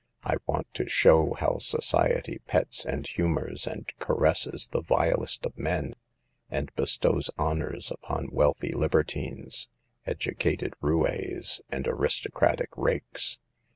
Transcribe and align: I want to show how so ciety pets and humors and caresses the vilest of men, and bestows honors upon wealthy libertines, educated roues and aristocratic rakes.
I 0.23 0.37
want 0.47 0.65
to 0.73 0.89
show 0.89 1.35
how 1.37 1.59
so 1.59 1.77
ciety 1.77 2.39
pets 2.47 2.87
and 2.87 3.05
humors 3.05 3.67
and 3.67 3.85
caresses 3.99 4.67
the 4.71 4.81
vilest 4.81 5.45
of 5.45 5.55
men, 5.55 5.93
and 6.49 6.73
bestows 6.73 7.29
honors 7.37 7.91
upon 7.91 8.29
wealthy 8.31 8.73
libertines, 8.73 9.67
educated 10.07 10.73
roues 10.81 11.61
and 11.69 11.87
aristocratic 11.87 12.69
rakes. 12.75 13.37